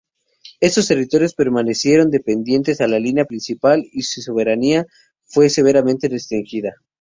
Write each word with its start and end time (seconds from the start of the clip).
Estos 0.61 0.87
territorios 0.87 1.35
permanecieron 1.35 2.09
dependientes 2.09 2.79
de 2.79 2.87
la 2.87 2.97
línea 2.97 3.25
principal 3.25 3.85
y 3.91 4.01
su 4.01 4.23
soberanía 4.23 4.87
fue 5.25 5.47
severamente 5.47 6.07
restringida. 6.09 6.73